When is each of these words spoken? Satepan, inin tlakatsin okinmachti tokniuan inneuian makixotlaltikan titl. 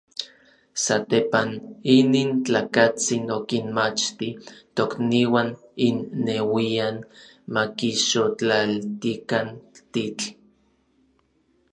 Satepan, 0.85 1.49
inin 1.97 2.29
tlakatsin 2.45 3.23
okinmachti 3.37 4.27
tokniuan 4.75 5.49
inneuian 5.89 6.97
makixotlaltikan 7.55 9.47
titl. 9.91 10.25